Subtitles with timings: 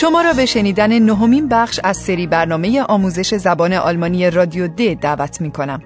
[0.00, 5.40] شما را به شنیدن نهمین بخش از سری برنامه آموزش زبان آلمانی رادیو D دعوت
[5.40, 5.82] می کنم.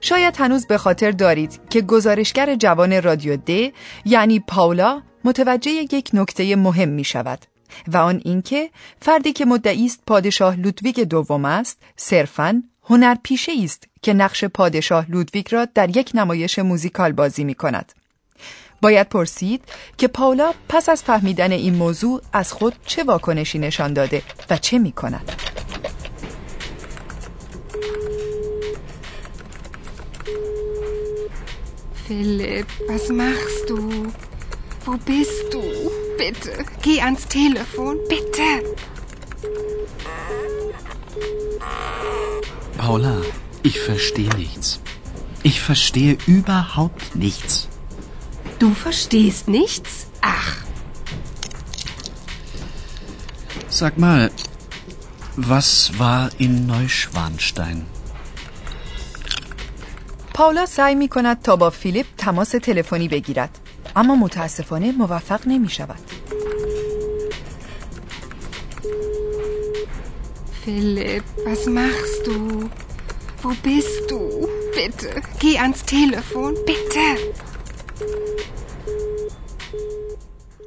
[0.00, 3.72] شاید هنوز به خاطر دارید که گزارشگر جوان رادیو D
[4.04, 7.38] یعنی پاولا متوجه یک نکته مهم می شود
[7.88, 14.14] و آن اینکه فردی که مدعی است پادشاه لودویگ دوم است صرفاً هنرپیشه است که
[14.14, 17.92] نقش پادشاه لودویگ را در یک نمایش موزیکال بازی می کند.
[18.82, 19.62] باید پرسید
[19.98, 24.78] که پاولا پس از فهمیدن این موضوع از خود چه واکنشی نشان داده و چه
[24.78, 25.32] می کند؟
[32.08, 33.78] Philipp, was machst du?
[34.84, 35.62] Wo bist du?
[36.18, 36.52] Bitte,
[36.84, 38.48] geh ans Telefon, bitte.
[42.78, 43.16] Paula,
[43.64, 44.80] ich verstehe nichts.
[45.42, 47.68] Ich verstehe überhaupt nichts.
[48.59, 50.07] Du verstehst nichts?
[50.21, 50.57] Ach.
[53.69, 54.31] Sag mal,
[55.35, 57.85] was war in Neuschwanstein?
[60.33, 63.57] پاولا سعی می کند تا با فیلیپ تماس تلفنی بگیرد
[63.95, 65.99] اما متاسفانه موفق نمی شود
[70.65, 72.69] Philipp, was machst du?
[73.41, 74.21] Wo bist du?
[74.75, 77.05] Bitte, geh ans Telefon, bitte.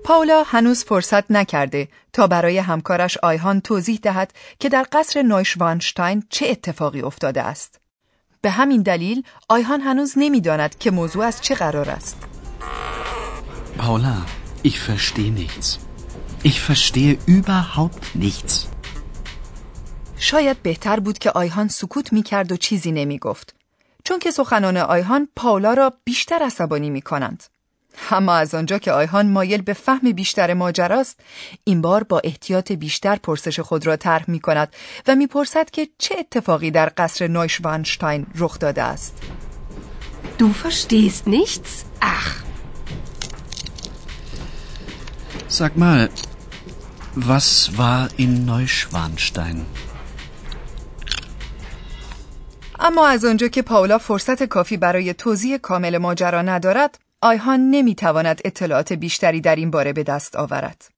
[0.03, 6.47] پاولا هنوز فرصت نکرده تا برای همکارش آیهان توضیح دهد که در قصر نویشوانشتاین چه
[6.47, 7.79] اتفاقی افتاده است.
[8.41, 12.17] به همین دلیل آیهان هنوز نمی‌داند که موضوع از چه قرار است.
[13.77, 14.25] Paula,
[14.63, 15.79] ich verstehe nichts.
[16.43, 18.67] Ich verstehe überhaupt nichts.
[20.17, 23.58] شاید بهتر بود که آیهان سکوت می کرد و چیزی نمی گفت.
[24.09, 27.43] چون که سخنان آیهان پاولا را بیشتر عصبانی می کنند.
[28.11, 31.19] اما از آنجا که آیهان مایل به فهم بیشتر ماجراست
[31.63, 34.73] این بار با احتیاط بیشتر پرسش خود را طرح می کند
[35.07, 39.13] و می‌پرسد که چه اتفاقی در قصر نویشوانشتاین رخ داده است
[40.39, 41.85] Du verstehst nichts?
[42.01, 42.29] Ach.
[45.57, 46.09] Sag mal,
[47.29, 49.88] was war in Neuschwanstein?
[52.81, 58.93] اما از آنجا که پاولا فرصت کافی برای توضیح کامل ماجرا ندارد آیهان نمی‌تواند اطلاعات
[58.93, 60.89] بیشتری در این باره به دست آورد.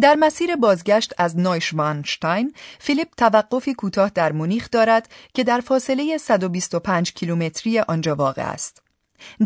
[0.00, 7.12] در مسیر بازگشت از نویشوانشتاین، فیلیپ توقفی کوتاه در مونیخ دارد که در فاصله 125
[7.12, 8.83] کیلومتری آنجا واقع است.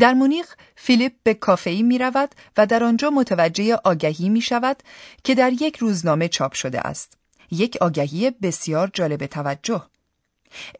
[0.01, 4.83] در مونیخ فیلیپ به کافه‌ای می رود و در آنجا متوجه آگهی می شود
[5.25, 7.19] که در یک روزنامه چاپ شده است.
[7.51, 9.87] یک آگهی بسیار جالب توجه.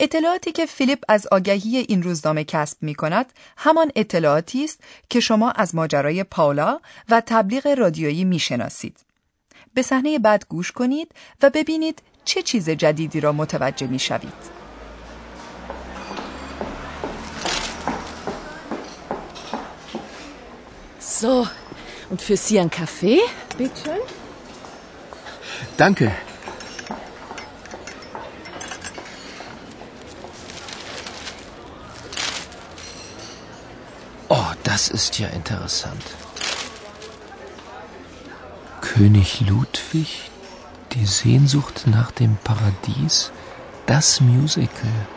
[0.01, 5.51] اطلاعاتی که فیلیپ از آگهی این روزنامه کسب می کند همان اطلاعاتی است که شما
[5.51, 9.01] از ماجرای پاولا و تبلیغ رادیویی می شناسید.
[9.75, 11.13] به صحنه بعد گوش کنید
[11.43, 14.58] و ببینید چه چیز جدیدی را متوجه می شوید.
[21.21, 21.49] So,
[22.11, 23.19] und für Sie ein Kaffee?
[23.57, 23.99] Bitte schön.
[25.77, 26.13] Danke.
[34.29, 36.05] Oh, das ist ja interessant.
[38.81, 40.31] König Ludwig,
[40.93, 43.33] die Sehnsucht nach dem Paradies,
[43.87, 45.09] das Musical.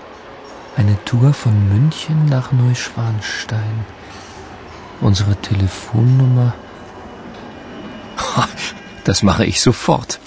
[0.75, 3.85] Eine Tour von München nach Neuschwanstein.
[5.01, 6.53] Unsere Telefonnummer.
[9.03, 10.19] Das mache ich sofort.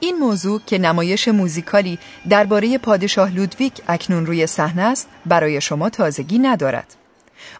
[0.00, 1.98] این موضوع که نمایش موزیکالی
[2.28, 6.94] درباره پادشاه لودویگ اکنون روی صحنه است برای شما تازگی ندارد.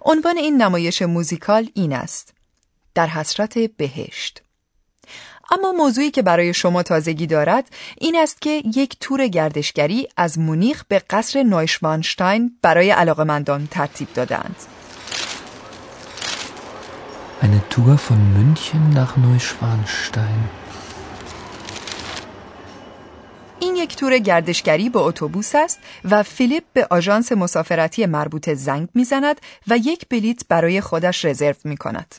[0.05, 2.35] عنوان این نمایش موزیکال این است.
[2.95, 4.43] در حسرت بهشت.
[5.51, 7.65] اما موضوعی که برای شما تازگی دارد
[7.99, 14.57] این است که یک تور گردشگری از مونیخ به قصر نویشوانشتاین برای علاقمندان ترتیب دادند.
[17.43, 20.41] Eine Tour von München nach Neuschwanstein.
[23.61, 29.41] این یک تور گردشگری با اتوبوس است و فیلیپ به آژانس مسافرتی مربوطه زنگ می‌زند
[29.69, 32.15] و یک بلیت برای خودش رزرو می کند.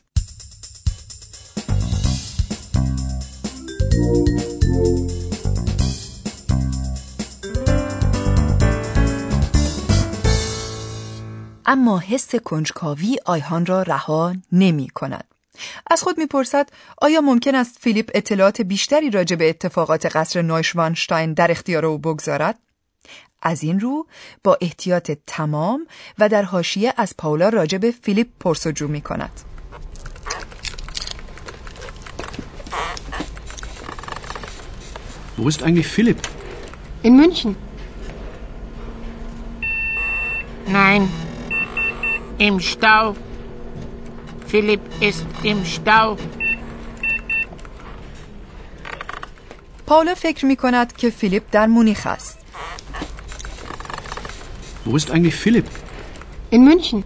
[11.65, 15.23] اما حس کنجکاوی آیهان را رها نمی کند.
[15.87, 16.69] از خود می‌پرسد
[17.01, 22.59] آیا ممکن است فیلیپ اطلاعات بیشتری راجع به اتفاقات قصر نویشوانشتاین در اختیار او بگذارد؟
[23.41, 24.07] از این رو
[24.43, 25.87] با احتیاط تمام
[26.19, 29.48] و در حاشیه از پاولا راجع به فیلیپ پرسجو می کند.
[35.41, 36.19] Wo ist eigentlich Philipp?
[37.01, 37.55] In München.
[40.67, 41.09] Nein,
[42.37, 43.15] im Stau.
[44.47, 46.17] Philipp ist im Stau.
[49.85, 52.39] پاولا فکر می کند که فیلیپ در مونیخ است.
[54.85, 55.65] Wo ist eigentlich Philipp?
[56.51, 57.03] In München.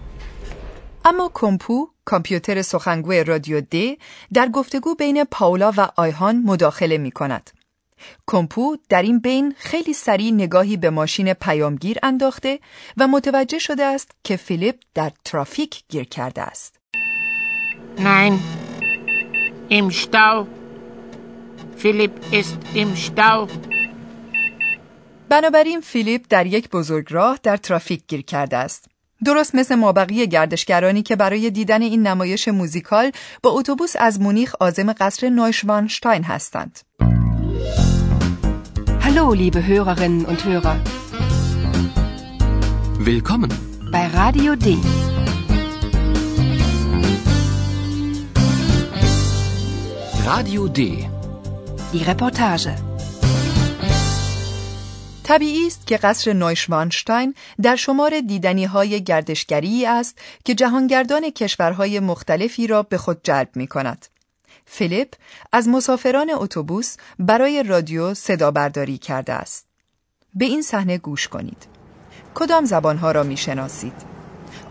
[1.06, 3.98] اما کمپو کامپیوتر سخنگوی رادیو دی
[4.34, 7.50] در گفتگو بین پاولا و آیهان مداخله می کند.
[8.28, 12.60] کمپو در این بین خیلی سریع نگاهی به ماشین پیامگیر انداخته
[12.98, 16.80] و متوجه شده است که فیلیپ در ترافیک گیر کرده است.
[17.98, 18.34] Nein,
[19.70, 20.48] im Stau.
[21.78, 23.48] Philipp ist im Stau.
[25.30, 28.86] بنابراین فیلیپ در یک بزرگراه در ترافیک گیر کرده است.
[29.26, 33.12] درست مثل مابقی گردشگرانی که برای دیدن این نمایش موزیکال
[33.44, 36.80] با اتوبوس از مونیخ عازم قصر نویشوانشتاین هستند.
[39.16, 40.76] Hallo, liebe Hörerinnen und Hörer.
[42.98, 43.52] Willkommen.
[43.92, 44.68] Bei Radio D.
[50.26, 50.80] Radio D.
[51.94, 52.74] Die Reportage.
[55.24, 62.68] طبیعی است که قصر نویشوانشتاین در شمار دیدنی های گردشگری است که جهانگردان کشورهای مختلفی
[62.68, 64.06] را به خود جلب می کند.
[64.74, 65.14] فیلیپ
[65.52, 69.66] از مسافران اتوبوس برای رادیو صدا برداری کرده است.
[70.36, 71.66] به این صحنه گوش کنید.
[72.36, 73.94] کدام زبانها را می شناسید؟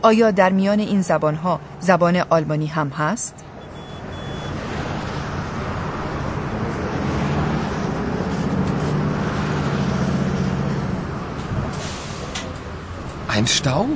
[0.03, 3.35] آیا در میان این زبانها زبان آلمانی هم هست؟
[13.35, 13.87] Ein Stau?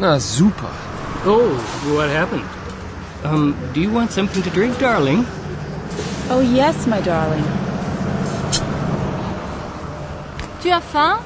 [0.00, 0.74] Na super.
[1.34, 1.50] Oh,
[1.94, 2.61] what happened?
[3.23, 5.25] Um, do you want something to drink, darling?
[6.29, 7.43] Oh yes, my darling.
[10.61, 11.19] Tu as faim?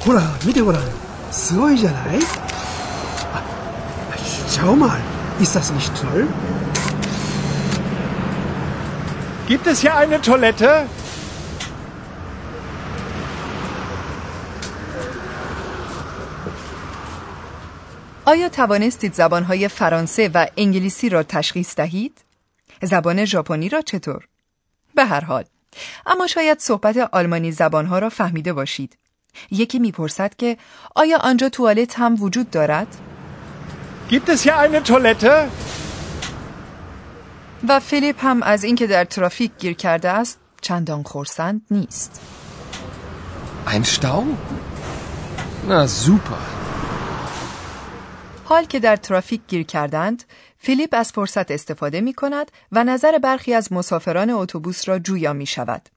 [0.00, 0.82] ほら見てごらん
[1.30, 2.18] すごいじゃない
[3.34, 3.42] あ
[4.48, 4.98] Schau mal
[5.40, 6.26] ist das nicht toll
[9.46, 10.86] Gibt es hier eine Toilette?
[18.25, 22.17] آیا توانستید زبانهای فرانسه و انگلیسی را تشخیص دهید؟
[22.83, 24.27] زبان ژاپنی را چطور؟
[24.95, 25.43] به هر حال
[26.05, 28.97] اما شاید صحبت آلمانی زبانها را فهمیده باشید.
[29.51, 30.57] یکی می‌پرسد که
[30.95, 32.87] آیا آنجا توالت هم وجود دارد؟
[34.09, 35.49] Gibt es hier eine Toilette?
[37.67, 42.21] و فیلیپ هم از اینکه در ترافیک گیر کرده است چندان خورسند نیست.
[43.67, 44.23] Ein Stau?
[45.67, 46.64] Na super.
[48.47, 50.23] حال که در ترافیک گیر کردند،
[50.57, 55.45] فیلیپ از فرصت استفاده می کند و نظر برخی از مسافران اتوبوس را جویا می
[55.45, 55.89] شود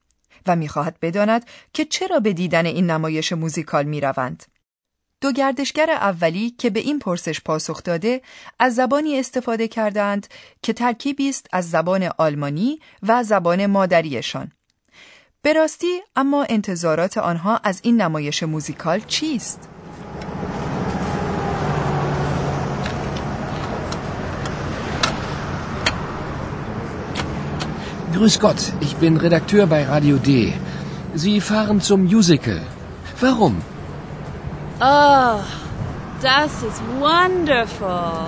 [0.47, 4.45] و می خواهد بداند که چرا به دیدن این نمایش موزیکال می روند.
[5.21, 8.23] دو گردشگر اولی که به این پرسش پاسخ داده
[8.59, 10.27] از زبانی استفاده کردند
[10.63, 14.53] که ترکیبی است از زبان آلمانی و زبان مادریشان.
[15.43, 19.69] به راستی اما انتظارات آنها از این نمایش موزیکال چیست؟
[28.16, 30.54] Grüß Gott, ich bin Redakteur bei Radio D.
[31.16, 32.62] Sie fahren zum Musical.
[33.20, 33.56] Warum?
[34.80, 35.40] Oh,
[36.22, 38.26] das ist wonderful.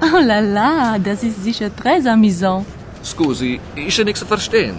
[0.00, 2.64] Oh la la, das ist sicher très amusant.
[3.04, 4.76] Scusi, ist ja nichts zu verstehen.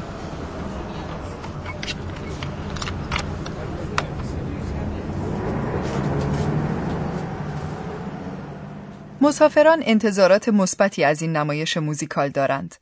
[9.22, 12.76] مسافران انتظارات مثبتی از این نمایش موزیکال دارند.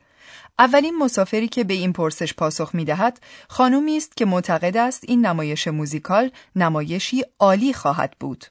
[0.58, 5.26] اولین مسافری که به این پرسش پاسخ می دهد خانومی است که معتقد است این
[5.26, 8.44] نمایش موزیکال نمایشی عالی خواهد بود.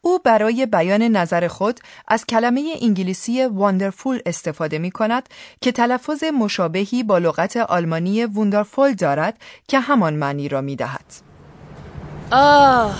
[0.00, 5.28] او برای بیان نظر خود از کلمه انگلیسی واندرفول استفاده می کند
[5.60, 9.38] که تلفظ مشابهی با لغت آلمانی ووندرفول دارد
[9.68, 11.04] که همان معنی را می دهد.
[12.32, 12.90] Oh,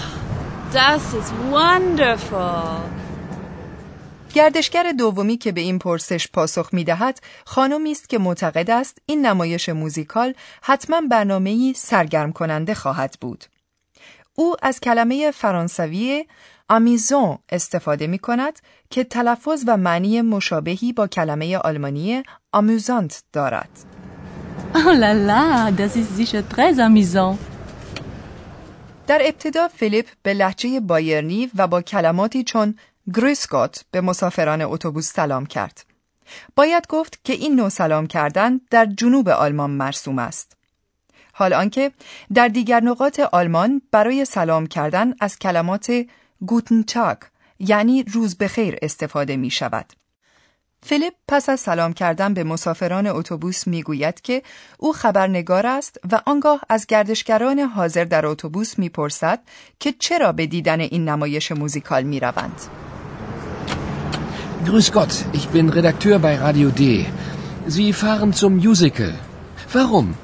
[0.72, 1.14] das
[1.52, 3.05] wonderful.
[4.36, 9.26] گردشگر دومی که به این پرسش پاسخ می دهد خانمی است که معتقد است این
[9.26, 13.44] نمایش موزیکال حتما برنامه‌ای سرگرم کننده خواهد بود.
[14.34, 16.26] او از کلمه فرانسوی
[16.68, 18.58] آمیزون استفاده می کند
[18.90, 23.70] که تلفظ و معنی مشابهی با کلمه آلمانی آموزانت دارد.
[24.74, 27.38] Oh la la, das ist sicher très amusant.
[29.06, 32.74] در ابتدا فیلیپ به لحجه بایرنی و با کلماتی چون
[33.14, 35.84] گریسکات به مسافران اتوبوس سلام کرد.
[36.56, 40.56] باید گفت که این نوع سلام کردن در جنوب آلمان مرسوم است.
[41.32, 41.92] حال آنکه
[42.34, 46.06] در دیگر نقاط آلمان برای سلام کردن از کلمات
[46.46, 47.18] گوتن تاگ
[47.58, 49.92] یعنی روز بخیر استفاده می شود.
[50.82, 54.42] فیلیپ پس از سلام کردن به مسافران اتوبوس می‌گوید که
[54.78, 59.40] او خبرنگار است و آنگاه از گردشگران حاضر در اتوبوس می‌پرسد
[59.80, 62.60] که چرا به دیدن این نمایش موزیکال می‌روند.
[64.64, 67.04] Grüß Gott, ich bin Redakteur bei Radio D.
[67.68, 69.12] Sie fahren zum Musical.
[69.74, 70.14] Warum?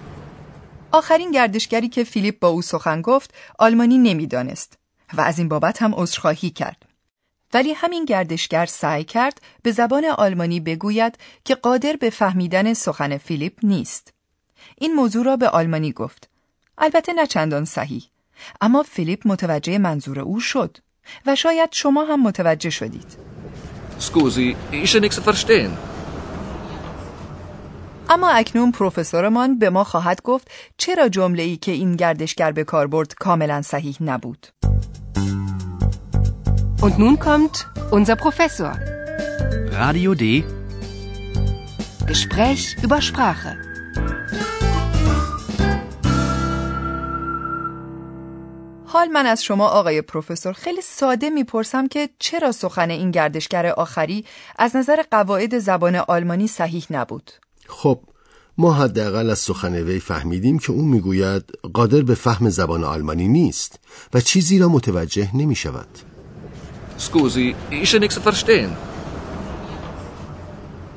[0.92, 4.78] آخرین گردشگری که فیلیپ با او سخن گفت آلمانی نمی‌دانست
[5.14, 6.82] و از این بابت هم عذرخواهی کرد.
[7.54, 13.58] ولی همین گردشگر سعی کرد به زبان آلمانی بگوید که قادر به فهمیدن سخن فیلیپ
[13.62, 14.12] نیست.
[14.78, 16.28] این موضوع را به آلمانی گفت.
[16.78, 18.04] البته نه چندان صحیح.
[18.60, 20.78] اما فیلیپ متوجه منظور او شد
[21.26, 23.31] و شاید شما هم متوجه شدید.
[24.02, 25.70] سکوزی ایشه نیکس فرشتین
[28.10, 32.86] اما اکنون پروفسورمان به ما خواهد گفت چرا جمله ای که این گردشگر به کار
[32.86, 34.46] برد کاملا صحیح نبود.
[36.82, 38.78] و نون کمت unser پروفسور
[39.72, 40.44] رادیو دی
[42.10, 43.71] گسپرش über سپراخه
[48.92, 54.24] حال من از شما آقای پروفسور خیلی ساده می‌پرسم که چرا سخن این گردشگر آخری
[54.58, 57.30] از نظر قواعد زبان آلمانی صحیح نبود؟
[57.66, 58.00] خب
[58.58, 63.80] ما حداقل از سخن وی فهمیدیم که او می‌گوید قادر به فهم زبان آلمانی نیست
[64.14, 65.88] و چیزی را متوجه نمی شود.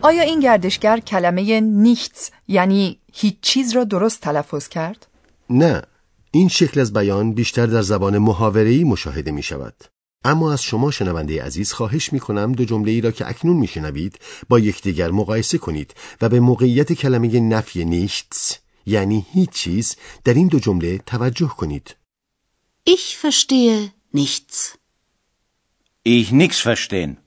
[0.02, 5.08] آیا این گردشگر کلمه نیchts یعنی هیچ چیز را درست تلفظ کرد؟
[5.50, 5.82] نه
[6.36, 9.75] این شکل از بیان بیشتر در زبان محاوره‌ای مشاهده می شود.
[10.24, 13.68] اما از شما شنونده عزیز خواهش می کنم دو جمله ای را که اکنون می
[13.68, 20.34] شنوید با یکدیگر مقایسه کنید و به موقعیت کلمه نفی نیشتس یعنی هیچ چیز در
[20.34, 21.96] این دو جمله توجه کنید.
[22.89, 24.77] Ich verstehe nichts.
[26.08, 27.18] Ich nix verstehen.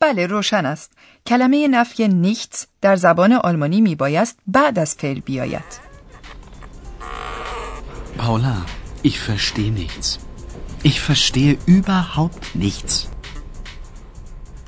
[0.00, 0.92] بله روشن است.
[1.26, 5.91] کلمه نفی نیchts در زبان آلمانی می بایست بعد از فعل بیاید.
[8.16, 8.66] Paula,
[9.02, 10.18] ich verstehe nichts.
[10.82, 13.08] Ich verstehe überhaupt nichts.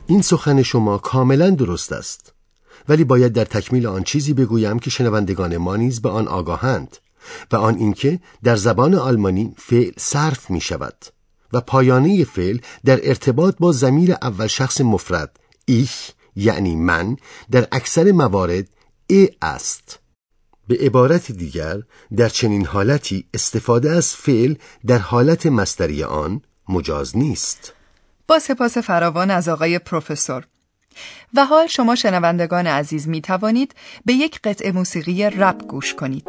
[0.07, 2.33] این سخن شما کاملا درست است.
[2.89, 6.97] ولی باید در تکمیل آن چیزی بگویم که شنوندگان ما نیز به آن آگاهند
[7.53, 10.97] و آن اینکه در زبان آلمانی فعل صرف می شود
[11.53, 17.17] و پایانه فعل در ارتباط با زمیر اول شخص مفرد ایش یعنی من
[17.51, 18.69] در اکثر موارد
[19.07, 19.99] ای است
[20.69, 21.83] به عبارت دیگر
[22.17, 24.55] در چنین حالتی استفاده از فعل
[24.87, 27.73] در حالت مستری آن مجاز نیست
[28.29, 30.45] با سپاس فراوان از آقای پروفسور
[31.35, 36.29] و حال شما شنوندگان عزیز می توانید به یک قطعه موسیقی رپ گوش کنید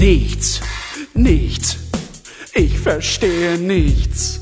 [0.00, 0.60] Nichts,
[1.14, 1.76] nichts,
[2.54, 4.40] ich verstehe nichts.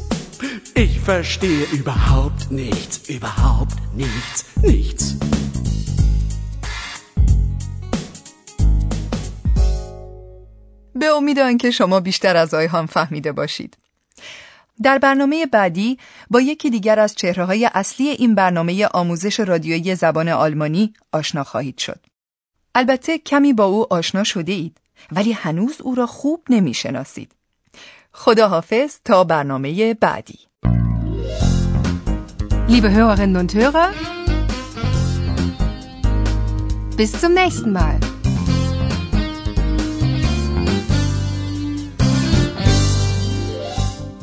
[0.74, 5.16] Ich verstehe überhaupt nichts, überhaupt nichts, nichts.
[11.18, 13.76] امید آنکه شما بیشتر از هم فهمیده باشید.
[14.82, 15.98] در برنامه بعدی
[16.30, 21.78] با یکی دیگر از چهره های اصلی این برنامه آموزش رادیویی زبان آلمانی آشنا خواهید
[21.78, 22.00] شد.
[22.74, 24.80] البته کمی با او آشنا شده اید
[25.12, 27.32] ولی هنوز او را خوب نمی شناسید.
[28.12, 30.38] خدا حافظ تا برنامه بعدی.
[32.68, 33.88] Liebe Hörerinnen und Hörer,
[36.98, 37.98] bis zum nächsten Mal.